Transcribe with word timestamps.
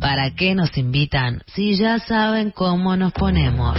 ¿Para 0.00 0.30
qué 0.30 0.54
nos 0.54 0.76
invitan 0.78 1.42
si 1.54 1.76
ya 1.76 1.98
saben 1.98 2.52
cómo 2.52 2.96
nos 2.96 3.12
ponemos? 3.12 3.78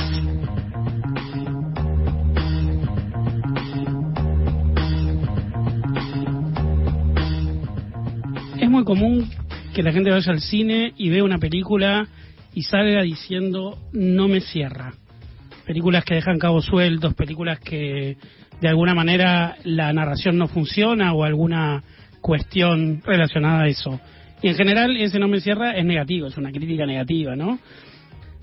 Es 8.59 8.69
muy 8.69 8.83
común 8.83 9.27
que 9.73 9.81
la 9.81 9.91
gente 9.91 10.11
vaya 10.11 10.31
al 10.31 10.41
cine 10.41 10.93
y 10.95 11.09
vea 11.09 11.23
una 11.23 11.39
película 11.39 12.07
y 12.53 12.63
salga 12.63 13.01
diciendo 13.01 13.79
no 13.91 14.27
me 14.27 14.41
cierra. 14.41 14.93
Películas 15.65 16.05
que 16.05 16.15
dejan 16.15 16.37
cabos 16.37 16.65
sueltos, 16.65 17.15
películas 17.15 17.59
que 17.59 18.17
de 18.61 18.67
alguna 18.67 18.93
manera 18.93 19.55
la 19.63 19.91
narración 19.91 20.37
no 20.37 20.47
funciona 20.47 21.13
o 21.13 21.23
alguna 21.23 21.83
cuestión 22.21 23.01
relacionada 23.03 23.63
a 23.63 23.67
eso. 23.67 23.99
Y 24.41 24.47
en 24.47 24.55
general 24.55 24.97
ese 24.97 25.19
no 25.19 25.27
me 25.27 25.39
cierra 25.39 25.77
es 25.77 25.85
negativo, 25.85 26.27
es 26.27 26.37
una 26.37 26.51
crítica 26.51 26.85
negativa, 26.85 27.35
¿no? 27.35 27.59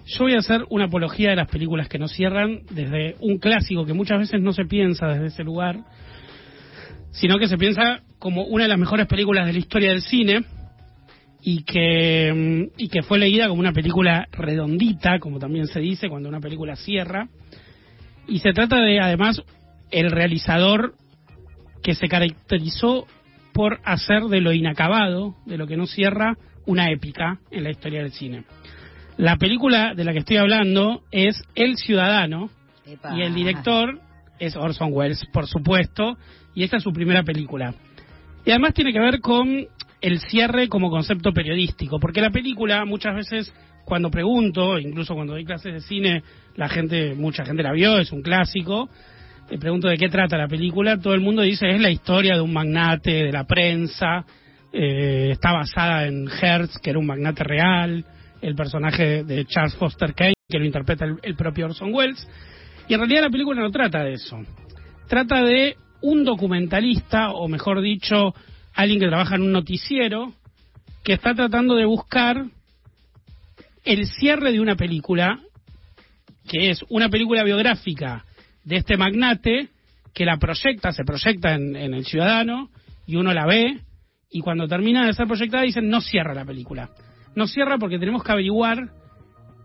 Yo 0.06 0.24
voy 0.24 0.34
a 0.34 0.38
hacer 0.38 0.64
una 0.70 0.86
apología 0.86 1.30
de 1.30 1.36
las 1.36 1.48
películas 1.48 1.88
que 1.88 1.98
no 1.98 2.08
cierran 2.08 2.60
desde 2.70 3.16
un 3.20 3.38
clásico 3.38 3.84
que 3.84 3.92
muchas 3.92 4.18
veces 4.18 4.40
no 4.40 4.52
se 4.52 4.64
piensa 4.64 5.06
desde 5.08 5.26
ese 5.26 5.44
lugar, 5.44 5.80
sino 7.10 7.38
que 7.38 7.48
se 7.48 7.58
piensa 7.58 8.00
como 8.18 8.44
una 8.44 8.64
de 8.64 8.70
las 8.70 8.78
mejores 8.78 9.06
películas 9.06 9.46
de 9.46 9.52
la 9.52 9.58
historia 9.58 9.90
del 9.90 10.02
cine 10.02 10.44
y 11.42 11.62
que, 11.62 12.70
y 12.76 12.88
que 12.88 13.02
fue 13.02 13.18
leída 13.18 13.48
como 13.48 13.60
una 13.60 13.72
película 13.72 14.28
redondita, 14.32 15.18
como 15.18 15.38
también 15.38 15.66
se 15.66 15.80
dice 15.80 16.08
cuando 16.08 16.28
una 16.28 16.40
película 16.40 16.76
cierra. 16.76 17.28
Y 18.26 18.40
se 18.40 18.52
trata 18.52 18.76
de, 18.76 19.00
además, 19.00 19.42
el 19.90 20.10
realizador 20.10 20.94
que 21.82 21.94
se 21.94 22.08
caracterizó 22.08 23.06
por 23.58 23.80
hacer 23.82 24.22
de 24.26 24.40
lo 24.40 24.52
inacabado, 24.52 25.34
de 25.44 25.58
lo 25.58 25.66
que 25.66 25.76
no 25.76 25.86
cierra, 25.86 26.36
una 26.64 26.92
épica 26.92 27.40
en 27.50 27.64
la 27.64 27.70
historia 27.70 28.02
del 28.02 28.12
cine. 28.12 28.44
La 29.16 29.36
película 29.36 29.94
de 29.96 30.04
la 30.04 30.12
que 30.12 30.20
estoy 30.20 30.36
hablando 30.36 31.02
es 31.10 31.42
El 31.56 31.76
Ciudadano 31.76 32.50
Epa. 32.86 33.16
y 33.16 33.22
el 33.22 33.34
director 33.34 33.98
es 34.38 34.54
Orson 34.54 34.90
Welles, 34.92 35.26
por 35.32 35.48
supuesto, 35.48 36.16
y 36.54 36.62
esta 36.62 36.76
es 36.76 36.84
su 36.84 36.92
primera 36.92 37.24
película. 37.24 37.74
Y 38.44 38.50
además 38.50 38.74
tiene 38.74 38.92
que 38.92 39.00
ver 39.00 39.18
con 39.18 39.66
el 40.02 40.20
cierre 40.20 40.68
como 40.68 40.88
concepto 40.88 41.32
periodístico, 41.32 41.98
porque 41.98 42.20
la 42.20 42.30
película 42.30 42.84
muchas 42.84 43.16
veces 43.16 43.52
cuando 43.84 44.08
pregunto, 44.08 44.78
incluso 44.78 45.16
cuando 45.16 45.32
doy 45.32 45.44
clases 45.44 45.74
de 45.74 45.80
cine, 45.80 46.22
la 46.54 46.68
gente, 46.68 47.16
mucha 47.16 47.44
gente 47.44 47.64
la 47.64 47.72
vio, 47.72 47.98
es 47.98 48.12
un 48.12 48.22
clásico, 48.22 48.88
le 49.50 49.58
pregunto 49.58 49.88
de 49.88 49.96
qué 49.96 50.08
trata 50.08 50.36
la 50.36 50.48
película, 50.48 50.98
todo 50.98 51.14
el 51.14 51.20
mundo 51.20 51.42
dice 51.42 51.70
es 51.70 51.80
la 51.80 51.90
historia 51.90 52.34
de 52.34 52.40
un 52.40 52.52
magnate 52.52 53.24
de 53.24 53.32
la 53.32 53.44
prensa, 53.44 54.24
eh, 54.72 55.30
está 55.32 55.52
basada 55.52 56.06
en 56.06 56.28
Hertz, 56.28 56.78
que 56.78 56.90
era 56.90 56.98
un 56.98 57.06
magnate 57.06 57.44
real, 57.44 58.04
el 58.42 58.54
personaje 58.54 59.24
de 59.24 59.46
Charles 59.46 59.74
Foster 59.76 60.14
Kane, 60.14 60.34
que 60.48 60.58
lo 60.58 60.66
interpreta 60.66 61.06
el, 61.06 61.16
el 61.22 61.34
propio 61.34 61.66
Orson 61.66 61.94
Welles, 61.94 62.28
y 62.88 62.94
en 62.94 63.00
realidad 63.00 63.22
la 63.22 63.30
película 63.30 63.62
no 63.62 63.70
trata 63.70 64.04
de 64.04 64.14
eso, 64.14 64.38
trata 65.08 65.42
de 65.42 65.76
un 66.02 66.24
documentalista, 66.24 67.30
o 67.30 67.48
mejor 67.48 67.80
dicho, 67.80 68.34
alguien 68.74 69.00
que 69.00 69.08
trabaja 69.08 69.36
en 69.36 69.42
un 69.42 69.52
noticiero, 69.52 70.32
que 71.02 71.14
está 71.14 71.34
tratando 71.34 71.74
de 71.74 71.86
buscar 71.86 72.44
el 73.84 74.06
cierre 74.06 74.52
de 74.52 74.60
una 74.60 74.76
película, 74.76 75.40
que 76.46 76.70
es 76.70 76.84
una 76.90 77.08
película 77.08 77.42
biográfica 77.44 78.26
de 78.68 78.76
este 78.76 78.96
magnate, 78.96 79.68
que 80.14 80.24
la 80.24 80.36
proyecta, 80.36 80.92
se 80.92 81.04
proyecta 81.04 81.54
en, 81.54 81.74
en 81.74 81.94
El 81.94 82.04
Ciudadano, 82.04 82.70
y 83.06 83.16
uno 83.16 83.32
la 83.32 83.46
ve, 83.46 83.80
y 84.30 84.40
cuando 84.40 84.68
termina 84.68 85.06
de 85.06 85.14
ser 85.14 85.26
proyectada 85.26 85.62
dicen 85.62 85.88
no 85.88 86.00
cierra 86.00 86.34
la 86.34 86.44
película. 86.44 86.90
No 87.34 87.46
cierra 87.46 87.78
porque 87.78 87.98
tenemos 87.98 88.22
que 88.22 88.32
averiguar 88.32 88.90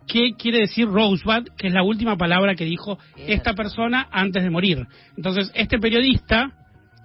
qué 0.07 0.31
quiere 0.37 0.59
decir 0.59 0.87
Rosebud, 0.87 1.49
que 1.57 1.67
es 1.67 1.73
la 1.73 1.83
última 1.83 2.17
palabra 2.17 2.55
que 2.55 2.65
dijo 2.65 2.97
esta 3.17 3.53
persona 3.53 4.07
antes 4.11 4.43
de 4.43 4.49
morir. 4.49 4.85
Entonces, 5.17 5.51
este 5.53 5.79
periodista 5.79 6.51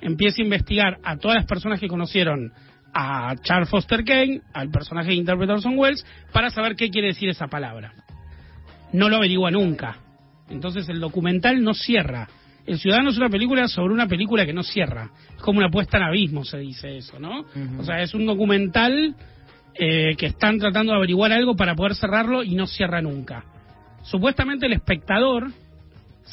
empieza 0.01 0.41
a 0.41 0.45
investigar 0.45 0.99
a 1.03 1.17
todas 1.17 1.37
las 1.37 1.47
personas 1.47 1.81
que 1.81 1.89
conocieron 1.89 2.53
a 2.95 3.35
Charles 3.43 3.69
Foster 3.69 4.05
Kane, 4.05 4.43
al 4.53 4.71
personaje 4.71 5.09
que 5.09 5.15
interpreta 5.15 5.55
Orson 5.55 5.77
Welles, 5.77 6.07
para 6.33 6.51
saber 6.51 6.77
qué 6.77 6.91
quiere 6.91 7.09
decir 7.09 7.29
esa 7.29 7.49
palabra. 7.49 7.93
No 8.93 9.09
lo 9.09 9.17
averigua 9.17 9.51
nunca. 9.51 9.97
Entonces 10.51 10.89
el 10.89 11.01
documental 11.01 11.63
no 11.63 11.75
cierra. 11.75 12.29
El 12.67 12.79
Ciudadano 12.79 13.11
es 13.11 13.17
una 13.17 13.31
película 13.31 13.67
sobre 13.69 13.95
una 13.95 14.07
película 14.07 14.45
que 14.45 14.53
no 14.53 14.63
cierra. 14.63 15.11
Es 15.35 15.43
como 15.43 15.59
una 15.59 15.71
puesta 15.71 15.97
en 15.97 16.03
abismo, 16.03 16.45
se 16.45 16.59
dice 16.59 16.99
eso, 16.99 17.19
¿no? 17.19 17.47
O 17.79 17.83
sea, 17.83 18.03
es 18.03 18.13
un 18.15 18.27
documental 18.27 19.15
eh, 19.75 20.15
que 20.17 20.27
están 20.27 20.59
tratando 20.59 20.93
de 20.93 20.99
averiguar 20.99 21.33
algo 21.33 21.57
para 21.57 21.75
poder 21.75 21.95
cerrarlo 21.95 22.43
y 22.43 22.55
no 22.55 22.67
cierra 22.67 23.01
nunca. 23.01 23.45
Supuestamente 24.03 24.67
el 24.67 24.73
espectador 24.73 25.51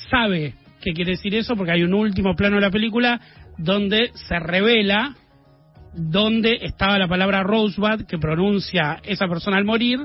sabe 0.09 0.55
qué 0.81 0.93
quiere 0.93 1.11
decir 1.11 1.35
eso 1.35 1.55
porque 1.55 1.71
hay 1.71 1.83
un 1.83 1.93
último 1.93 2.35
plano 2.35 2.55
de 2.55 2.61
la 2.61 2.71
película 2.71 3.21
donde 3.57 4.11
se 4.13 4.39
revela 4.39 5.15
dónde 5.93 6.59
estaba 6.61 6.99
la 6.99 7.07
palabra 7.07 7.43
Rosebud 7.43 8.05
que 8.05 8.17
pronuncia 8.17 8.99
esa 9.03 9.27
persona 9.27 9.57
al 9.57 9.63
morir, 9.63 9.99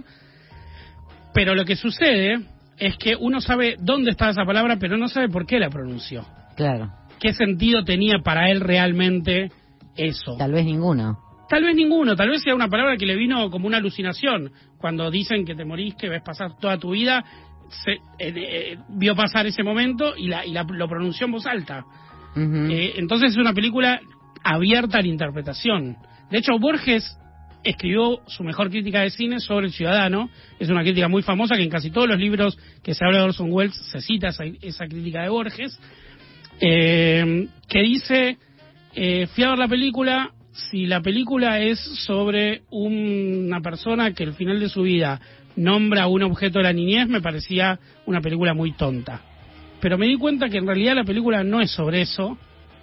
pero 1.35 1.55
lo 1.55 1.65
que 1.65 1.77
sucede 1.77 2.41
es 2.81 2.97
que 2.97 3.15
uno 3.15 3.41
sabe 3.41 3.77
dónde 3.79 4.11
estaba 4.11 4.33
esa 4.33 4.45
palabra, 4.45 4.77
pero 4.81 4.97
no 4.97 5.07
sabe 5.09 5.29
por 5.29 5.47
qué 5.47 5.59
la 5.61 5.71
pronunció. 5.71 6.25
Claro. 6.57 6.91
¿Qué 7.21 7.33
sentido 7.35 7.85
tenía 7.85 8.19
para 8.25 8.51
él 8.51 8.61
realmente 8.61 9.51
eso? 9.97 10.37
Tal 10.39 10.53
vez 10.53 10.65
ninguno. 10.65 11.19
Tal 11.49 11.65
vez 11.65 11.75
ninguno, 11.77 12.17
tal 12.17 12.31
vez 12.31 12.43
sea 12.43 12.55
una 12.55 12.69
palabra 12.69 12.97
que 12.97 13.07
le 13.07 13.17
vino 13.17 13.51
como 13.51 13.67
una 13.67 13.77
alucinación. 13.79 14.51
Cuando 14.79 15.11
dicen 15.11 15.45
que 15.45 15.55
te 15.55 15.65
morís, 15.65 15.95
que 15.97 16.09
ves 16.09 16.23
pasar 16.23 16.57
toda 16.59 16.79
tu 16.79 16.93
vida, 16.93 17.25
se, 17.69 17.93
eh, 17.93 17.99
eh, 18.19 18.79
vio 18.89 19.15
pasar 19.15 19.47
ese 19.47 19.63
momento 19.63 20.17
y, 20.17 20.29
la, 20.29 20.47
y 20.47 20.53
la- 20.53 20.63
lo 20.65 20.89
pronunció 20.89 21.27
en 21.27 21.33
voz 21.33 21.47
alta. 21.47 21.85
Eh, 22.37 22.95
entonces 22.97 23.33
es 23.33 23.37
una 23.37 23.53
película 23.53 24.01
abierta 24.45 24.99
a 24.99 25.03
la 25.03 25.09
interpretación. 25.09 25.97
De 26.31 26.39
hecho, 26.39 26.59
Borges 26.59 27.19
escribió 27.65 28.21
su 28.27 28.43
mejor 28.43 28.71
crítica 28.71 29.01
de 29.01 29.11
cine 29.11 29.41
sobre 29.41 29.67
El 29.67 29.73
Ciudadano. 29.73 30.31
Es 30.59 30.69
una 30.69 30.83
crítica 30.83 31.09
muy 31.09 31.23
famosa 31.23 31.57
que 31.57 31.63
en 31.63 31.71
casi 31.71 31.91
todos 31.91 32.09
los 32.09 32.19
libros 32.19 32.59
que 32.83 32.95
se 32.95 33.05
habla 33.05 33.19
de 33.19 33.25
Orson 33.25 33.53
Welles 33.53 33.77
se 33.91 34.01
cita 34.01 34.29
esa, 34.29 34.45
esa 34.63 34.87
crítica 34.87 35.23
de 35.23 35.29
Borges. 35.29 35.79
eh, 36.61 37.49
que 37.69 37.81
dice, 37.81 38.37
eh, 38.95 39.27
fui 39.29 39.45
a 39.45 39.51
ver 39.51 39.59
la 39.59 39.69
película, 39.69 40.31
si 40.53 40.87
la 40.87 41.01
película 41.01 41.61
es 41.61 41.79
sobre 42.05 42.63
una 42.71 43.61
persona 43.61 44.13
que 44.13 44.25
al 44.25 44.35
final 44.35 44.61
de 44.61 44.69
su 44.69 44.83
vida 44.83 45.21
nombra 45.57 46.07
un 46.07 46.23
objeto 46.23 46.59
de 46.59 46.65
la 46.65 46.73
niñez, 46.73 47.09
me 47.09 47.21
parecía 47.21 47.79
una 48.07 48.21
película 48.21 48.55
muy 48.55 48.73
tonta. 48.73 49.23
Pero 49.81 49.97
me 49.97 50.07
di 50.07 50.17
cuenta 50.17 50.49
que 50.49 50.59
en 50.59 50.67
realidad 50.67 50.95
la 50.95 51.05
película 51.05 51.43
no 51.45 51.61
es 51.61 51.71
sobre 51.71 52.03
eso, 52.03 52.37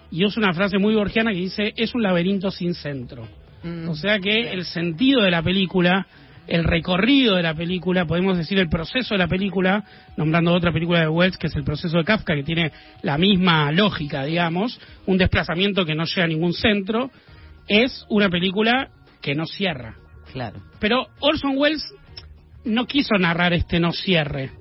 y 0.09 0.25
usa 0.25 0.41
una 0.41 0.53
frase 0.53 0.77
muy 0.77 0.95
borgiana 0.95 1.31
que 1.31 1.39
dice, 1.39 1.73
es 1.75 1.93
un 1.93 2.01
laberinto 2.01 2.49
sin 2.49 2.73
centro. 2.73 3.27
Mm. 3.63 3.89
O 3.89 3.95
sea 3.95 4.19
que 4.19 4.51
el 4.51 4.65
sentido 4.65 5.21
de 5.21 5.31
la 5.31 5.41
película, 5.41 6.07
el 6.47 6.63
recorrido 6.63 7.35
de 7.35 7.43
la 7.43 7.53
película, 7.53 8.05
podemos 8.05 8.37
decir 8.37 8.59
el 8.59 8.69
proceso 8.69 9.13
de 9.13 9.19
la 9.19 9.27
película, 9.27 9.83
nombrando 10.15 10.53
otra 10.53 10.71
película 10.71 11.01
de 11.01 11.09
Wells, 11.09 11.37
que 11.37 11.47
es 11.47 11.55
el 11.55 11.63
proceso 11.63 11.97
de 11.97 12.03
Kafka, 12.03 12.35
que 12.35 12.43
tiene 12.43 12.71
la 13.01 13.17
misma 13.17 13.71
lógica, 13.71 14.23
digamos, 14.23 14.79
un 15.05 15.17
desplazamiento 15.17 15.85
que 15.85 15.95
no 15.95 16.05
llega 16.05 16.23
a 16.23 16.27
ningún 16.27 16.53
centro, 16.53 17.11
es 17.67 18.05
una 18.09 18.29
película 18.29 18.89
que 19.21 19.35
no 19.35 19.45
cierra. 19.45 19.95
Claro. 20.31 20.61
Pero 20.79 21.07
Orson 21.19 21.57
Welles 21.57 21.83
no 22.65 22.85
quiso 22.85 23.15
narrar 23.17 23.53
este 23.53 23.79
no 23.79 23.91
cierre, 23.91 24.51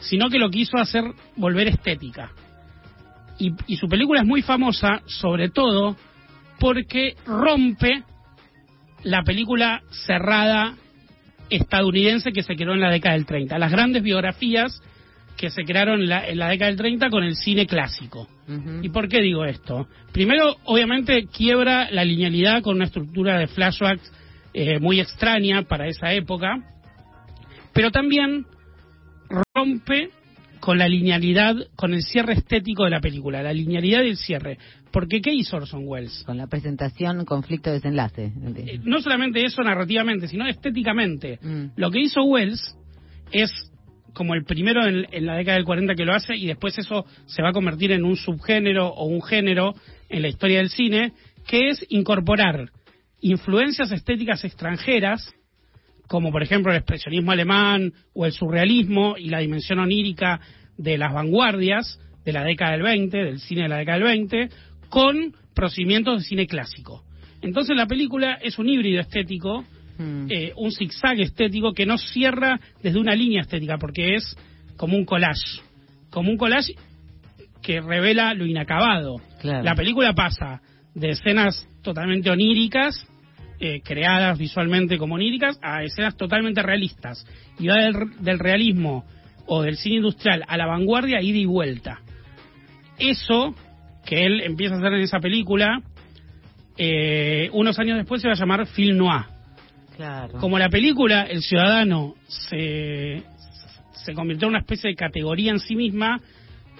sino 0.00 0.28
que 0.28 0.38
lo 0.38 0.50
quiso 0.50 0.78
hacer 0.78 1.04
volver 1.36 1.68
estética. 1.68 2.30
Y, 3.38 3.52
y 3.68 3.76
su 3.76 3.88
película 3.88 4.20
es 4.20 4.26
muy 4.26 4.42
famosa, 4.42 5.02
sobre 5.06 5.50
todo 5.50 5.96
porque 6.58 7.14
rompe 7.26 8.02
la 9.02 9.22
película 9.22 9.82
cerrada 10.06 10.74
estadounidense 11.50 12.32
que 12.32 12.42
se 12.42 12.56
creó 12.56 12.74
en 12.74 12.80
la 12.80 12.90
década 12.90 13.14
del 13.14 13.26
30. 13.26 13.58
Las 13.58 13.72
grandes 13.72 14.02
biografías 14.02 14.82
que 15.36 15.50
se 15.50 15.64
crearon 15.64 16.00
en 16.00 16.08
la, 16.08 16.28
en 16.28 16.38
la 16.38 16.48
década 16.48 16.70
del 16.70 16.78
30 16.78 17.10
con 17.10 17.22
el 17.22 17.36
cine 17.36 17.66
clásico. 17.66 18.28
¿Y 18.82 18.88
por 18.88 19.08
qué 19.08 19.20
digo 19.20 19.44
esto? 19.44 19.86
Primero, 20.12 20.56
obviamente, 20.64 21.26
quiebra 21.26 21.90
la 21.90 22.04
linealidad 22.04 22.62
con 22.62 22.76
una 22.76 22.86
estructura 22.86 23.38
de 23.38 23.46
flashbacks 23.46 24.10
eh, 24.54 24.78
muy 24.80 25.00
extraña 25.00 25.62
para 25.62 25.86
esa 25.86 26.12
época, 26.12 26.56
pero 27.74 27.90
también 27.90 28.46
rompe 29.54 30.10
con 30.60 30.78
la 30.78 30.88
linealidad, 30.88 31.54
con 31.76 31.94
el 31.94 32.02
cierre 32.02 32.34
estético 32.34 32.84
de 32.84 32.90
la 32.90 33.00
película, 33.00 33.42
la 33.42 33.52
linealidad 33.52 34.00
del 34.00 34.16
cierre. 34.16 34.58
Porque 34.90 35.20
¿qué 35.20 35.32
hizo 35.32 35.56
Orson 35.56 35.82
Welles? 35.86 36.22
Con 36.24 36.36
la 36.38 36.46
presentación, 36.46 37.24
conflicto, 37.24 37.70
desenlace. 37.70 38.32
Eh, 38.56 38.80
no 38.84 39.00
solamente 39.00 39.44
eso 39.44 39.62
narrativamente, 39.62 40.28
sino 40.28 40.46
estéticamente. 40.46 41.38
Mm. 41.42 41.64
Lo 41.76 41.90
que 41.90 42.00
hizo 42.00 42.22
Wells 42.22 42.76
es 43.32 43.50
como 44.14 44.34
el 44.34 44.44
primero 44.44 44.86
en, 44.86 45.06
en 45.10 45.26
la 45.26 45.36
década 45.36 45.56
del 45.56 45.64
40 45.64 45.94
que 45.94 46.04
lo 46.04 46.14
hace 46.14 46.34
y 46.34 46.46
después 46.46 46.76
eso 46.78 47.04
se 47.26 47.42
va 47.42 47.50
a 47.50 47.52
convertir 47.52 47.92
en 47.92 48.04
un 48.04 48.16
subgénero 48.16 48.88
o 48.88 49.06
un 49.06 49.22
género 49.22 49.74
en 50.08 50.22
la 50.22 50.28
historia 50.28 50.58
del 50.58 50.70
cine, 50.70 51.12
que 51.46 51.68
es 51.68 51.84
incorporar 51.90 52.70
influencias 53.20 53.90
estéticas 53.92 54.44
extranjeras 54.44 55.34
como 56.08 56.32
por 56.32 56.42
ejemplo 56.42 56.72
el 56.72 56.78
expresionismo 56.78 57.30
alemán 57.30 57.92
o 58.14 58.26
el 58.26 58.32
surrealismo 58.32 59.16
y 59.16 59.28
la 59.28 59.38
dimensión 59.38 59.78
onírica 59.78 60.40
de 60.76 60.98
las 60.98 61.12
vanguardias 61.12 62.00
de 62.24 62.32
la 62.32 62.42
década 62.42 62.72
del 62.72 62.82
20, 62.82 63.16
del 63.16 63.38
cine 63.40 63.62
de 63.62 63.68
la 63.68 63.76
década 63.76 63.98
del 63.98 64.06
20, 64.08 64.48
con 64.88 65.34
procedimientos 65.54 66.18
de 66.18 66.24
cine 66.24 66.46
clásico. 66.46 67.04
Entonces 67.42 67.76
la 67.76 67.86
película 67.86 68.38
es 68.42 68.58
un 68.58 68.68
híbrido 68.68 69.00
estético, 69.00 69.64
Mm. 69.98 70.26
eh, 70.30 70.52
un 70.56 70.70
zigzag 70.70 71.20
estético 71.20 71.72
que 71.72 71.84
no 71.84 71.98
cierra 71.98 72.60
desde 72.82 73.00
una 73.00 73.14
línea 73.14 73.42
estética, 73.42 73.78
porque 73.78 74.14
es 74.14 74.36
como 74.76 74.96
un 74.96 75.04
collage, 75.04 75.60
como 76.10 76.30
un 76.30 76.36
collage 76.36 76.74
que 77.62 77.80
revela 77.80 78.32
lo 78.34 78.46
inacabado. 78.46 79.16
Claro. 79.40 79.64
La 79.64 79.74
película 79.74 80.14
pasa 80.14 80.62
de 80.94 81.10
escenas 81.10 81.66
totalmente 81.82 82.30
oníricas, 82.30 83.04
eh, 83.60 83.80
creadas 83.82 84.38
visualmente 84.38 84.98
como 84.98 85.14
oníricas, 85.16 85.58
a 85.62 85.82
escenas 85.82 86.16
totalmente 86.16 86.62
realistas. 86.62 87.26
Y 87.58 87.68
va 87.68 87.76
del, 87.76 87.94
del 88.20 88.38
realismo 88.38 89.04
o 89.46 89.62
del 89.62 89.76
cine 89.76 89.96
industrial 89.96 90.44
a 90.46 90.56
la 90.56 90.66
vanguardia, 90.66 91.20
ida 91.22 91.38
y 91.38 91.46
vuelta. 91.46 92.00
Eso 92.98 93.54
que 94.04 94.24
él 94.26 94.40
empieza 94.40 94.74
a 94.74 94.78
hacer 94.78 94.92
en 94.94 95.00
esa 95.00 95.20
película, 95.20 95.82
eh, 96.76 97.50
unos 97.52 97.78
años 97.78 97.96
después 97.98 98.22
se 98.22 98.28
va 98.28 98.34
a 98.34 98.38
llamar 98.38 98.66
film 98.66 98.96
noir. 98.96 99.22
Claro. 99.96 100.38
Como 100.38 100.58
la 100.58 100.68
película 100.68 101.22
El 101.22 101.42
Ciudadano 101.42 102.14
se, 102.28 103.22
se 103.92 104.14
convirtió 104.14 104.46
en 104.46 104.50
una 104.50 104.60
especie 104.60 104.90
de 104.90 104.96
categoría 104.96 105.50
en 105.50 105.58
sí 105.58 105.74
misma, 105.74 106.20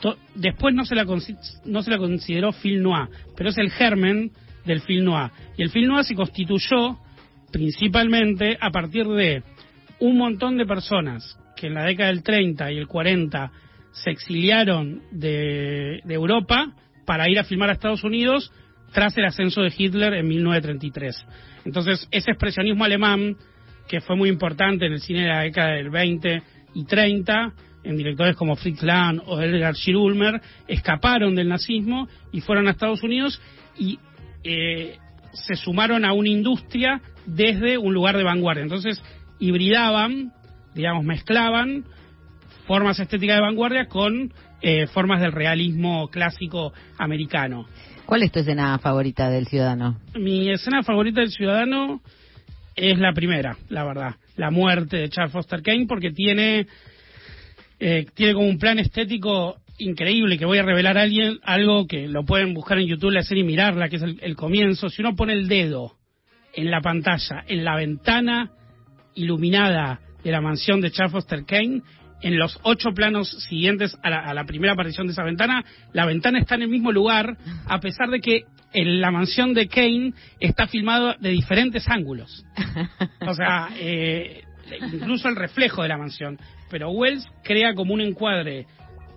to- 0.00 0.16
después 0.36 0.74
no 0.74 0.84
se, 0.84 0.94
la 0.94 1.04
no 1.04 1.82
se 1.82 1.90
la 1.90 1.98
consideró 1.98 2.52
film 2.52 2.82
noir, 2.84 3.08
pero 3.36 3.50
es 3.50 3.58
el 3.58 3.70
germen 3.70 4.30
del 4.68 4.82
film 4.82 5.06
noir. 5.06 5.30
Y 5.56 5.62
el 5.62 5.70
film 5.70 5.88
noir 5.88 6.04
se 6.04 6.14
constituyó 6.14 6.98
principalmente 7.50 8.56
a 8.60 8.70
partir 8.70 9.06
de 9.06 9.42
un 10.00 10.16
montón 10.16 10.56
de 10.56 10.66
personas 10.66 11.36
que 11.56 11.66
en 11.66 11.74
la 11.74 11.84
década 11.84 12.10
del 12.10 12.22
30 12.22 12.70
y 12.72 12.78
el 12.78 12.86
40 12.86 13.50
se 13.90 14.10
exiliaron 14.10 15.02
de, 15.10 16.00
de 16.04 16.14
Europa 16.14 16.72
para 17.04 17.28
ir 17.28 17.38
a 17.38 17.44
filmar 17.44 17.70
a 17.70 17.72
Estados 17.72 18.04
Unidos 18.04 18.52
tras 18.92 19.16
el 19.18 19.24
ascenso 19.24 19.62
de 19.62 19.72
Hitler 19.76 20.14
en 20.14 20.28
1933. 20.28 21.26
Entonces, 21.64 22.06
ese 22.10 22.30
expresionismo 22.30 22.84
alemán, 22.84 23.36
que 23.88 24.00
fue 24.00 24.16
muy 24.16 24.28
importante 24.28 24.86
en 24.86 24.92
el 24.92 25.00
cine 25.00 25.22
de 25.22 25.28
la 25.28 25.40
década 25.40 25.72
del 25.72 25.90
20 25.90 26.42
y 26.74 26.84
30, 26.84 27.52
en 27.84 27.96
directores 27.96 28.36
como 28.36 28.56
Fritz 28.56 28.82
Lang 28.82 29.20
o 29.26 29.40
Edgar 29.40 29.74
Schirulmer, 29.74 30.40
escaparon 30.66 31.34
del 31.34 31.48
nazismo 31.48 32.08
y 32.32 32.40
fueron 32.40 32.68
a 32.68 32.72
Estados 32.72 33.02
Unidos 33.02 33.40
y 33.78 33.98
eh, 34.44 34.98
se 35.32 35.56
sumaron 35.56 36.04
a 36.04 36.12
una 36.12 36.28
industria 36.28 37.00
desde 37.26 37.78
un 37.78 37.94
lugar 37.94 38.16
de 38.16 38.24
vanguardia. 38.24 38.62
Entonces, 38.62 39.02
hibridaban, 39.38 40.32
digamos, 40.74 41.04
mezclaban 41.04 41.84
formas 42.66 42.98
estéticas 42.98 43.36
de 43.36 43.42
vanguardia 43.42 43.86
con 43.86 44.32
eh, 44.60 44.86
formas 44.88 45.20
del 45.20 45.32
realismo 45.32 46.08
clásico 46.08 46.72
americano. 46.98 47.66
¿Cuál 48.06 48.22
es 48.22 48.32
tu 48.32 48.40
escena 48.40 48.78
favorita 48.78 49.28
del 49.30 49.46
Ciudadano? 49.46 50.00
Mi 50.14 50.50
escena 50.50 50.82
favorita 50.82 51.20
del 51.20 51.30
Ciudadano 51.30 52.00
es 52.74 52.98
la 52.98 53.12
primera, 53.12 53.56
la 53.68 53.84
verdad, 53.84 54.14
la 54.36 54.50
muerte 54.50 54.96
de 54.96 55.08
Charles 55.10 55.32
Foster 55.32 55.62
Kane, 55.62 55.86
porque 55.86 56.10
tiene 56.10 56.66
eh, 57.80 58.06
tiene 58.14 58.34
como 58.34 58.48
un 58.48 58.58
plan 58.58 58.78
estético 58.78 59.56
increíble 59.78 60.38
que 60.38 60.44
voy 60.44 60.58
a 60.58 60.62
revelar 60.62 60.98
a 60.98 61.02
alguien 61.02 61.38
algo 61.42 61.86
que 61.86 62.08
lo 62.08 62.24
pueden 62.24 62.54
buscar 62.54 62.78
en 62.78 62.86
YouTube 62.86 63.12
la 63.12 63.22
serie 63.22 63.44
y 63.44 63.46
mirarla, 63.46 63.88
que 63.88 63.96
es 63.96 64.02
el, 64.02 64.18
el 64.20 64.36
comienzo. 64.36 64.88
Si 64.88 65.02
uno 65.02 65.16
pone 65.16 65.32
el 65.32 65.48
dedo 65.48 65.96
en 66.54 66.70
la 66.70 66.80
pantalla, 66.80 67.44
en 67.46 67.64
la 67.64 67.76
ventana 67.76 68.50
iluminada 69.14 70.00
de 70.22 70.30
la 70.30 70.40
mansión 70.40 70.80
de 70.80 70.90
Charles 70.90 71.12
Foster 71.12 71.44
Kane, 71.44 71.82
en 72.20 72.38
los 72.38 72.58
ocho 72.64 72.90
planos 72.90 73.30
siguientes 73.48 73.96
a 74.02 74.10
la, 74.10 74.18
a 74.20 74.34
la 74.34 74.44
primera 74.44 74.72
aparición 74.72 75.06
de 75.06 75.12
esa 75.12 75.22
ventana, 75.22 75.64
la 75.92 76.04
ventana 76.04 76.40
está 76.40 76.56
en 76.56 76.62
el 76.62 76.68
mismo 76.68 76.90
lugar, 76.90 77.36
a 77.66 77.78
pesar 77.78 78.08
de 78.10 78.20
que 78.20 78.42
en 78.72 79.00
la 79.00 79.10
mansión 79.10 79.54
de 79.54 79.68
Kane 79.68 80.12
está 80.40 80.66
filmado 80.66 81.14
de 81.20 81.30
diferentes 81.30 81.88
ángulos. 81.88 82.44
O 83.26 83.34
sea, 83.34 83.68
eh, 83.78 84.42
incluso 84.92 85.28
el 85.28 85.36
reflejo 85.36 85.82
de 85.82 85.88
la 85.88 85.96
mansión. 85.96 86.38
Pero 86.70 86.90
Wells 86.90 87.26
crea 87.44 87.74
como 87.74 87.94
un 87.94 88.00
encuadre 88.00 88.66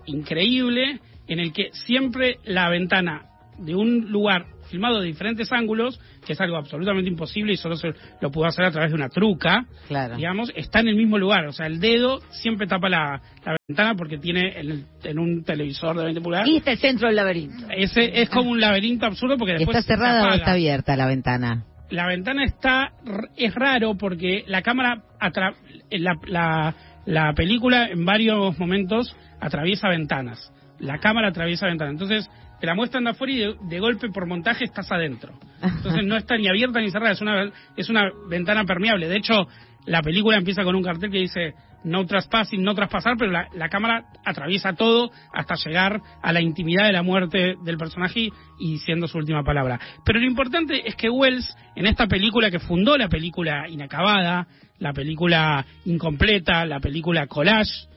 increíble 0.06 1.00
en 1.28 1.38
el 1.40 1.52
que 1.52 1.70
siempre 1.72 2.38
la 2.44 2.68
ventana 2.68 3.22
de 3.58 3.74
un 3.74 4.10
lugar 4.10 4.46
filmado 4.70 5.00
de 5.00 5.06
diferentes 5.06 5.52
ángulos, 5.52 6.00
que 6.26 6.32
es 6.32 6.40
algo 6.40 6.56
absolutamente 6.56 7.10
imposible 7.10 7.52
y 7.52 7.56
solo 7.56 7.76
se 7.76 7.92
lo 8.22 8.30
pudo 8.30 8.46
hacer 8.46 8.64
a 8.64 8.70
través 8.70 8.90
de 8.90 8.94
una 8.96 9.10
truca, 9.10 9.66
Claro. 9.86 10.16
digamos, 10.16 10.50
está 10.56 10.80
en 10.80 10.88
el 10.88 10.96
mismo 10.96 11.18
lugar. 11.18 11.46
O 11.46 11.52
sea, 11.52 11.66
el 11.66 11.78
dedo 11.78 12.20
siempre 12.30 12.66
tapa 12.66 12.88
la, 12.88 13.20
la 13.44 13.56
ventana 13.68 13.94
porque 13.94 14.16
tiene 14.16 14.58
en, 14.58 14.70
el- 14.70 14.84
en 15.04 15.18
un 15.18 15.44
televisor 15.44 15.96
de 15.98 16.04
20 16.04 16.20
pulgadas. 16.22 16.48
Y 16.48 16.56
está 16.56 16.72
el 16.72 16.78
centro 16.78 17.08
del 17.08 17.16
laberinto. 17.16 17.66
Ese 17.76 18.22
es 18.22 18.30
como 18.30 18.50
un 18.50 18.60
laberinto 18.60 19.04
absurdo 19.04 19.36
porque 19.36 19.52
después 19.54 19.76
¿Está 19.76 19.94
cerrada 19.94 20.28
o 20.28 20.34
está 20.34 20.52
abierta 20.52 20.96
la 20.96 21.06
ventana? 21.06 21.64
La 21.90 22.06
ventana 22.06 22.44
está 22.44 22.92
es 23.36 23.54
raro 23.54 23.96
porque 23.98 24.44
la 24.46 24.62
cámara 24.62 25.02
atra- 25.20 25.54
la, 25.90 26.14
la, 26.26 26.74
la 27.04 27.32
película 27.34 27.88
en 27.88 28.04
varios 28.04 28.58
momentos 28.58 29.14
atraviesa 29.40 29.88
ventanas. 29.88 30.52
La 30.82 30.98
cámara 30.98 31.28
atraviesa 31.28 31.66
ventanas. 31.66 31.92
Entonces 31.92 32.30
te 32.60 32.66
la 32.66 32.74
muestran 32.74 33.04
de 33.04 33.10
afuera 33.10 33.32
y 33.32 33.68
de, 33.68 33.80
golpe 33.80 34.08
por 34.10 34.26
montaje 34.26 34.64
estás 34.64 34.92
adentro. 34.92 35.32
Entonces 35.62 36.04
no 36.04 36.16
está 36.16 36.36
ni 36.36 36.48
abierta 36.48 36.80
ni 36.80 36.90
cerrada, 36.90 37.12
es 37.12 37.20
una 37.20 37.50
es 37.76 37.88
una 37.88 38.10
ventana 38.28 38.64
permeable. 38.64 39.08
De 39.08 39.16
hecho, 39.16 39.48
la 39.86 40.02
película 40.02 40.36
empieza 40.36 40.62
con 40.64 40.76
un 40.76 40.82
cartel 40.82 41.10
que 41.10 41.18
dice 41.18 41.54
no 41.84 42.06
trespassing, 42.06 42.62
no 42.62 42.74
traspasar, 42.74 43.16
pero 43.18 43.32
la, 43.32 43.48
la 43.54 43.68
cámara 43.68 44.04
atraviesa 44.24 44.74
todo 44.74 45.10
hasta 45.32 45.56
llegar 45.56 46.00
a 46.22 46.32
la 46.32 46.40
intimidad 46.40 46.86
de 46.86 46.92
la 46.92 47.02
muerte 47.02 47.56
del 47.64 47.76
personaje 47.76 48.28
y 48.60 48.78
siendo 48.78 49.08
su 49.08 49.18
última 49.18 49.42
palabra. 49.42 49.80
Pero 50.04 50.20
lo 50.20 50.26
importante 50.26 50.86
es 50.86 50.94
que 50.94 51.10
Wells, 51.10 51.56
en 51.74 51.86
esta 51.86 52.06
película 52.06 52.50
que 52.50 52.60
fundó 52.60 52.96
la 52.96 53.08
película 53.08 53.68
inacabada, 53.68 54.46
la 54.78 54.92
película 54.92 55.64
incompleta, 55.84 56.64
la 56.66 56.80
película 56.80 57.26
collage, 57.26 57.88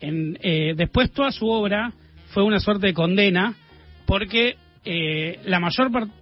en, 0.00 0.38
eh, 0.42 0.74
después 0.76 1.12
toda 1.12 1.30
su 1.30 1.48
obra 1.48 1.92
fue 2.32 2.42
una 2.42 2.60
suerte 2.60 2.88
de 2.88 2.94
condena 2.94 3.54
porque 4.06 4.56
eh, 4.84 5.40
la 5.44 5.60
mayor 5.60 5.90
parte 5.92 6.12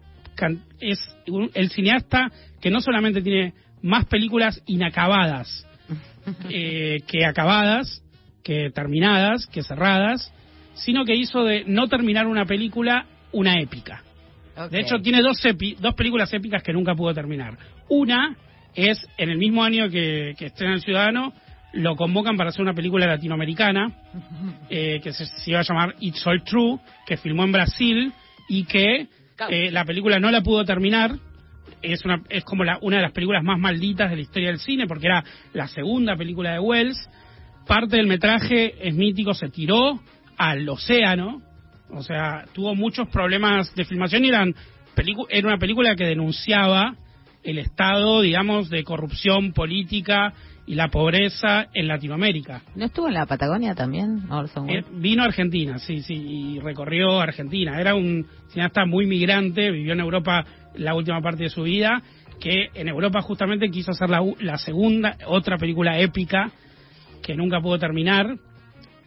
es 0.80 0.98
un- 1.28 1.50
el 1.54 1.70
cineasta 1.70 2.30
que 2.60 2.70
no 2.70 2.80
solamente 2.80 3.22
tiene 3.22 3.54
más 3.82 4.04
películas 4.06 4.62
inacabadas 4.66 5.66
eh, 6.50 6.98
que 7.06 7.24
acabadas, 7.24 8.02
que 8.42 8.70
terminadas, 8.70 9.46
que 9.46 9.62
cerradas, 9.62 10.32
sino 10.74 11.04
que 11.04 11.14
hizo 11.14 11.44
de 11.44 11.64
no 11.66 11.88
terminar 11.88 12.26
una 12.26 12.44
película 12.44 13.06
una 13.32 13.60
épica. 13.60 14.02
De 14.70 14.80
hecho, 14.80 14.98
tiene 15.02 15.20
dos, 15.22 15.38
epi- 15.44 15.76
dos 15.76 15.94
películas 15.94 16.32
épicas 16.32 16.62
que 16.62 16.72
nunca 16.72 16.94
pudo 16.94 17.14
terminar. 17.14 17.56
Una 17.88 18.36
es, 18.74 19.06
en 19.16 19.30
el 19.30 19.38
mismo 19.38 19.62
año 19.62 19.88
que, 19.88 20.34
que 20.38 20.46
estrena 20.46 20.74
El 20.74 20.80
Ciudadano, 20.80 21.32
lo 21.72 21.96
convocan 21.96 22.36
para 22.36 22.50
hacer 22.50 22.62
una 22.62 22.74
película 22.74 23.06
latinoamericana 23.06 23.92
eh, 24.70 25.00
que 25.02 25.12
se, 25.12 25.26
se 25.26 25.50
iba 25.50 25.60
a 25.60 25.64
llamar 25.64 25.94
It's 26.00 26.26
All 26.26 26.42
True, 26.42 26.78
que 27.06 27.16
filmó 27.16 27.44
en 27.44 27.52
Brasil 27.52 28.12
y 28.48 28.64
que 28.64 29.06
eh, 29.50 29.70
la 29.70 29.84
película 29.84 30.18
no 30.18 30.30
la 30.30 30.42
pudo 30.42 30.64
terminar. 30.64 31.12
Es, 31.80 32.04
una, 32.04 32.22
es 32.28 32.44
como 32.44 32.64
la, 32.64 32.78
una 32.82 32.96
de 32.96 33.02
las 33.02 33.12
películas 33.12 33.44
más 33.44 33.58
malditas 33.58 34.10
de 34.10 34.16
la 34.16 34.22
historia 34.22 34.48
del 34.48 34.58
cine 34.58 34.86
porque 34.86 35.06
era 35.06 35.22
la 35.52 35.68
segunda 35.68 36.16
película 36.16 36.52
de 36.52 36.58
Wells. 36.58 37.08
Parte 37.66 37.96
del 37.96 38.06
metraje 38.06 38.74
es 38.88 38.94
mítico, 38.94 39.34
se 39.34 39.50
tiró 39.50 40.00
al 40.38 40.68
océano, 40.68 41.42
o 41.90 42.02
sea, 42.02 42.46
tuvo 42.54 42.74
muchos 42.74 43.08
problemas 43.08 43.74
de 43.74 43.84
filmación 43.84 44.24
y 44.24 44.28
eran 44.28 44.54
era 45.28 45.46
una 45.46 45.58
película 45.58 45.94
que 45.94 46.04
denunciaba 46.04 46.96
el 47.44 47.58
estado, 47.58 48.20
digamos, 48.20 48.68
de 48.68 48.82
corrupción 48.82 49.52
política 49.52 50.34
y 50.68 50.74
la 50.74 50.88
pobreza 50.88 51.66
en 51.72 51.88
Latinoamérica. 51.88 52.62
¿No 52.76 52.84
estuvo 52.84 53.08
en 53.08 53.14
la 53.14 53.26
Patagonia 53.26 53.74
también, 53.74 54.30
Orson 54.30 54.68
Eh, 54.68 54.84
vino 54.92 55.22
a 55.22 55.26
Argentina, 55.26 55.78
sí, 55.78 56.02
sí, 56.02 56.14
y 56.14 56.58
recorrió 56.60 57.20
Argentina. 57.20 57.80
Era 57.80 57.94
un 57.94 58.26
cineasta 58.50 58.84
muy 58.84 59.06
migrante, 59.06 59.70
vivió 59.70 59.94
en 59.94 60.00
Europa 60.00 60.44
la 60.76 60.94
última 60.94 61.20
parte 61.22 61.44
de 61.44 61.48
su 61.48 61.62
vida, 61.62 62.02
que 62.38 62.68
en 62.74 62.86
Europa 62.88 63.20
justamente 63.22 63.70
quiso 63.70 63.90
hacer 63.92 64.10
la, 64.10 64.20
la 64.40 64.58
segunda, 64.58 65.16
otra 65.26 65.56
película 65.58 65.98
épica 65.98 66.50
que 67.22 67.34
nunca 67.34 67.60
pudo 67.60 67.78
terminar. 67.78 68.36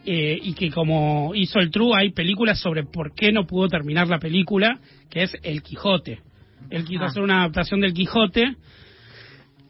eh, 0.04 0.40
y 0.42 0.54
que 0.56 0.72
como 0.72 1.32
hizo 1.36 1.60
el 1.60 1.70
True 1.70 1.92
hay 1.96 2.10
películas 2.12 2.58
sobre 2.60 2.84
por 2.86 3.14
qué 3.14 3.32
no 3.32 3.46
pudo 3.46 3.68
terminar 3.68 4.08
la 4.08 4.18
película, 4.18 4.80
que 5.12 5.22
es 5.22 5.32
El 5.44 5.62
Quijote. 5.62 6.22
Él 6.72 6.86
quiso 6.86 7.04
Ah. 7.04 7.08
hacer 7.10 7.22
una 7.22 7.42
adaptación 7.42 7.82
del 7.82 7.94
Quijote 7.94 8.56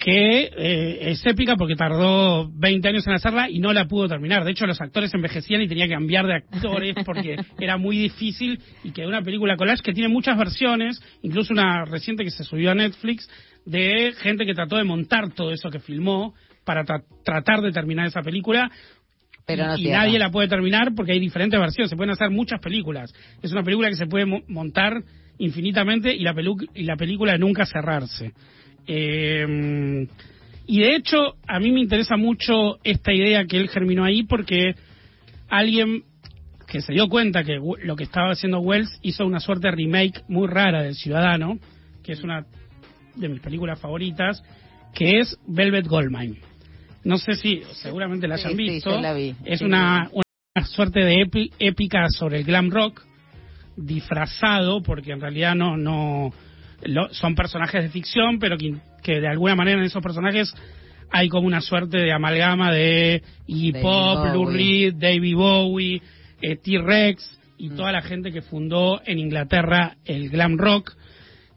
que 0.02 0.50
eh, 0.58 1.12
es 1.12 1.24
épica 1.28 1.56
porque 1.56 1.76
tardó 1.76 2.50
20 2.52 2.88
años 2.88 3.06
en 3.06 3.14
hacerla 3.14 3.52
y 3.52 3.60
no 3.60 3.72
la 3.72 3.86
pudo 3.86 4.08
terminar. 4.08 4.44
De 4.44 4.50
hecho, 4.50 4.66
los 4.66 4.82
actores 4.82 5.14
envejecían 5.14 5.62
y 5.62 5.68
tenía 5.68 5.86
que 5.86 5.94
cambiar 5.94 6.26
de 6.26 6.38
actores 6.38 6.96
porque 7.06 7.36
era 7.60 7.78
muy 7.78 7.98
difícil 7.98 8.60
y 8.84 8.92
que 8.92 9.06
una 9.06 9.22
película 9.22 9.56
collage 9.56 9.84
que 9.84 9.94
tiene 9.94 10.10
muchas 10.10 10.40
versiones, 10.40 11.00
incluso 11.22 11.54
una 11.54 11.86
reciente 11.86 12.24
que 12.24 12.32
se 12.32 12.44
subió 12.44 12.72
a 12.72 12.76
Netflix 12.76 13.30
de 13.66 14.14
gente 14.18 14.44
que 14.48 14.56
trató 14.56 14.78
de 14.78 14.86
montar 14.86 15.34
todo 15.36 15.52
eso 15.52 15.70
que 15.70 15.80
filmó 15.80 16.34
para 16.66 16.84
tratar 17.24 17.62
de 17.62 17.72
terminar 17.72 18.08
esa 18.08 18.24
película. 18.24 18.72
Pero 19.46 19.78
y, 19.78 19.90
nadie 19.90 20.18
la 20.18 20.32
puede 20.32 20.48
terminar 20.48 20.96
porque 20.96 21.12
hay 21.12 21.20
diferentes 21.20 21.60
versiones, 21.60 21.92
se 21.92 21.96
pueden 21.96 22.12
hacer 22.12 22.32
muchas 22.32 22.60
películas. 22.60 23.14
Es 23.44 23.52
una 23.52 23.62
película 23.62 23.88
que 23.90 23.98
se 23.98 24.08
puede 24.08 24.26
montar 24.48 25.04
infinitamente 25.42 26.14
y 26.14 26.20
la, 26.20 26.34
y 26.74 26.84
la 26.84 26.96
película 26.96 27.38
nunca 27.38 27.66
cerrarse. 27.66 28.32
Eh, 28.88 30.08
y 30.68 30.80
de 30.80 30.96
hecho, 30.96 31.36
a 31.48 31.60
mí 31.60 31.72
me 31.72 31.82
interesa 31.82 32.16
mucho 32.16 32.80
esta 32.84 33.12
idea 33.12 33.46
que 33.46 33.58
él 33.58 33.70
germinó 33.70 34.04
ahí 34.04 34.24
porque 34.24 34.76
alguien 35.50 36.04
que 36.68 36.82
se 36.82 36.94
dio 36.94 37.10
cuenta 37.10 37.44
que 37.44 37.60
lo 37.84 37.96
que 37.96 38.04
estaba 38.04 38.32
haciendo 38.32 38.60
Wells 38.60 39.00
hizo 39.02 39.26
una 39.26 39.42
suerte 39.42 39.68
de 39.68 39.76
remake 39.76 40.22
muy 40.30 40.48
rara 40.48 40.84
del 40.84 40.96
Ciudadano, 40.96 41.60
que 42.04 42.14
es 42.14 42.24
una 42.24 42.46
de 43.16 43.28
mis 43.28 43.42
películas 43.42 43.80
favoritas, 43.80 44.42
que 44.94 45.20
es 45.20 45.38
Velvet 45.48 45.88
Goldmine. 45.88 46.38
No 47.04 47.18
sé 47.18 47.36
si, 47.36 47.64
seguramente 47.74 48.28
la 48.28 48.36
hayan 48.36 48.56
visto. 48.56 49.02
Es 49.44 49.62
una, 49.62 50.10
una 50.14 50.66
suerte 50.66 51.02
de 51.02 51.28
épica 51.60 52.08
sobre 52.10 52.38
el 52.38 52.46
glam 52.46 52.70
rock, 52.70 53.04
disfrazado, 53.76 54.82
porque 54.82 55.12
en 55.12 55.22
realidad 55.22 55.56
no, 55.56 55.78
no 55.78 56.32
son 57.12 57.36
personajes 57.36 57.84
de 57.84 57.90
ficción, 57.90 58.40
pero 58.40 58.58
que, 58.58 58.76
que, 59.04 59.20
de 59.20 59.28
alguna 59.28 59.56
manera 59.56 59.80
en 59.80 59.86
esos 59.86 60.04
personajes 60.04 60.54
hay 61.12 61.28
como 61.28 61.48
una 61.48 61.62
suerte 61.62 61.98
de 61.98 62.12
amalgama 62.12 62.72
de 62.72 63.22
hip 63.48 63.76
hop, 63.84 64.34
Lou 64.34 64.50
Reed, 64.50 64.96
David 64.96 65.36
Bowie, 65.36 66.02
eh, 66.42 66.56
T-Rex 66.56 67.40
y 67.58 67.70
mm. 67.70 67.76
toda 67.76 67.92
la 67.92 68.02
gente 68.02 68.32
que 68.32 68.42
fundó 68.42 69.02
en 69.06 69.20
Inglaterra 69.20 69.98
el 70.06 70.30
glam 70.30 70.58
rock. 70.58 70.94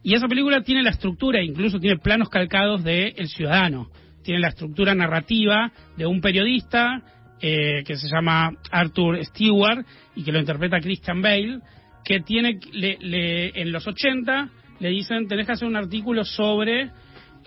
Y 0.02 0.14
esa 0.14 0.28
película 0.28 0.62
tiene 0.62 0.82
la 0.82 0.90
estructura, 0.90 1.42
incluso 1.42 1.78
tiene 1.78 1.98
planos 1.98 2.28
calcados 2.28 2.84
de 2.84 3.14
El 3.16 3.28
Ciudadano. 3.28 3.88
Tiene 4.22 4.40
la 4.40 4.48
estructura 4.48 4.94
narrativa 4.94 5.72
de 5.96 6.06
un 6.06 6.20
periodista 6.20 7.02
eh, 7.40 7.82
que 7.86 7.96
se 7.96 8.08
llama 8.08 8.50
Arthur 8.70 9.24
Stewart 9.24 9.84
y 10.14 10.24
que 10.24 10.32
lo 10.32 10.40
interpreta 10.40 10.80
Christian 10.80 11.22
Bale, 11.22 11.60
que 12.04 12.20
tiene 12.20 12.58
le, 12.72 13.60
en 13.60 13.72
los 13.72 13.86
80 13.86 14.50
le 14.80 14.88
dicen 14.88 15.26
tenés 15.28 15.46
que 15.46 15.52
hacer 15.52 15.68
un 15.68 15.76
artículo 15.76 16.24
sobre 16.24 16.90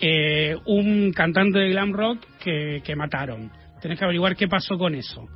eh, 0.00 0.56
un 0.66 1.12
cantante 1.12 1.58
de 1.58 1.70
glam 1.70 1.92
rock 1.92 2.24
que, 2.42 2.82
que 2.84 2.96
mataron. 2.96 3.50
Tenés 3.80 3.98
que 3.98 4.04
averiguar 4.04 4.36
qué 4.36 4.48
pasó 4.48 4.76
con 4.76 4.94
eso 4.94 5.28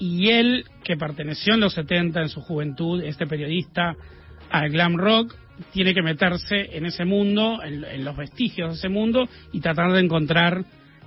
y 0.00 0.30
él, 0.30 0.64
que 0.82 0.96
perteneció 0.96 1.54
en 1.54 1.60
los 1.60 1.74
70 1.74 2.22
en 2.22 2.28
su 2.30 2.40
juventud, 2.40 3.04
este 3.04 3.26
periodista, 3.26 3.94
al 4.50 4.70
glam 4.70 4.96
rock, 4.96 5.36
tiene 5.72 5.92
que 5.92 6.02
meterse 6.02 6.74
en 6.74 6.86
ese 6.86 7.04
mundo, 7.04 7.62
en, 7.62 8.02
los 8.02 8.16
vestigios 8.16 8.70
de 8.70 8.74
ese 8.76 8.88
mundo 8.88 9.28
y 9.52 9.60
tratar 9.60 9.92
de 9.92 10.00
encontrar 10.00 10.64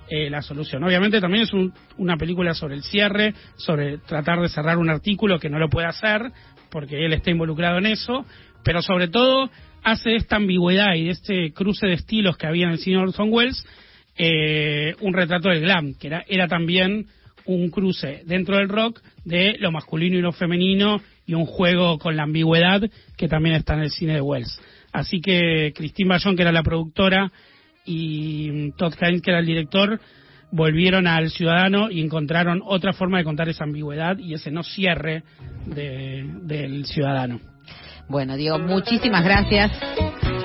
eh, 0.08 0.28
la 0.30 0.42
solución. 0.42 0.84
Obviamente 0.84 1.20
también 1.20 1.44
es 1.44 1.52
una 1.96 2.16
película 2.16 2.54
sobre 2.54 2.74
el 2.74 2.82
cierre, 2.82 3.34
sobre 3.56 3.98
tratar 3.98 4.40
de 4.40 4.48
cerrar 4.48 4.78
un 4.78 4.90
artículo 4.90 5.38
que 5.38 5.48
no 5.48 5.58
lo 5.58 5.68
puede 5.68 5.86
hacer 5.86 6.30
porque 6.70 7.04
él 7.04 7.12
está 7.12 7.30
involucrado 7.30 7.78
en 7.78 7.86
eso, 7.86 8.26
pero 8.64 8.82
sobre 8.82 9.08
todo 9.08 9.48
hace 9.82 10.16
esta 10.16 10.36
ambigüedad 10.36 10.94
y 10.94 11.08
este 11.08 11.52
cruce 11.52 11.86
de 11.86 11.92
estilos 11.92 12.36
que 12.36 12.46
había 12.46 12.66
en 12.66 12.72
el 12.72 12.78
cine 12.78 12.98
Orson 12.98 13.28
Welles 13.30 13.64
eh, 14.16 14.94
un 15.00 15.12
retrato 15.12 15.48
del 15.48 15.60
glam, 15.60 15.94
que 15.94 16.06
era, 16.06 16.24
era 16.28 16.48
también 16.48 17.06
un 17.46 17.70
cruce 17.70 18.22
dentro 18.26 18.56
del 18.56 18.68
rock 18.68 19.00
de 19.24 19.56
lo 19.58 19.70
masculino 19.70 20.16
y 20.16 20.22
lo 20.22 20.32
femenino 20.32 21.00
y 21.26 21.34
un 21.34 21.46
juego 21.46 21.98
con 21.98 22.16
la 22.16 22.22
ambigüedad 22.22 22.82
que 23.16 23.28
también 23.28 23.56
está 23.56 23.74
en 23.74 23.80
el 23.80 23.90
cine 23.90 24.14
de 24.14 24.20
Wells. 24.20 24.60
Así 24.92 25.20
que 25.20 25.72
Christine 25.74 26.08
Bayón, 26.08 26.36
que 26.36 26.42
era 26.42 26.52
la 26.52 26.62
productora, 26.62 27.32
y 27.84 28.72
Todd 28.72 28.94
Haynes, 29.00 29.22
que 29.22 29.30
era 29.30 29.40
el 29.40 29.46
director, 29.46 30.00
volvieron 30.50 31.06
al 31.06 31.30
Ciudadano 31.30 31.90
y 31.90 32.00
encontraron 32.00 32.62
otra 32.64 32.92
forma 32.92 33.18
de 33.18 33.24
contar 33.24 33.48
esa 33.48 33.64
ambigüedad 33.64 34.18
y 34.18 34.34
ese 34.34 34.50
no 34.50 34.62
cierre 34.62 35.24
del 35.66 36.86
Ciudadano. 36.86 37.40
Bueno, 38.08 38.36
Diego, 38.36 38.58
muchísimas 38.58 39.24
gracias. 39.24 39.72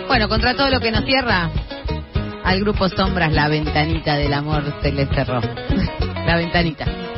Bueno, 0.07 0.27
contra 0.27 0.55
todo 0.55 0.69
lo 0.69 0.79
que 0.79 0.91
nos 0.91 1.05
cierra, 1.05 1.51
al 2.43 2.59
grupo 2.61 2.89
Sombras, 2.89 3.31
la 3.31 3.47
ventanita 3.47 4.15
del 4.15 4.33
amor 4.33 4.63
se 4.81 4.91
les 4.91 5.09
cerró. 5.09 5.41
La 6.25 6.37
ventanita. 6.37 7.08